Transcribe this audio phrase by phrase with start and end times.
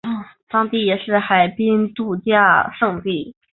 [0.49, 3.35] 当地也是海滨度假胜地。